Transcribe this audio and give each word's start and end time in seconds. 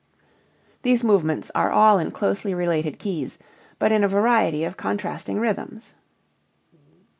These 0.81 1.03
movements 1.03 1.51
are 1.53 1.69
all 1.69 1.99
in 1.99 2.09
closely 2.09 2.55
related 2.55 2.97
keys, 2.97 3.37
but 3.77 3.91
in 3.91 4.03
a 4.03 4.07
variety 4.07 4.63
of 4.63 4.75
contrasting 4.75 5.39
rhythms. 5.39 5.93